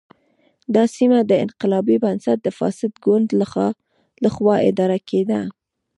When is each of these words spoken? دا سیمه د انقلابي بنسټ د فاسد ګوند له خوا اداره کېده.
دا 0.75 0.83
سیمه 0.95 1.19
د 1.25 1.31
انقلابي 1.45 1.97
بنسټ 2.03 2.37
د 2.43 2.49
فاسد 2.59 2.91
ګوند 3.05 3.27
له 4.23 4.29
خوا 4.35 4.55
اداره 4.69 4.97
کېده. 5.09 5.41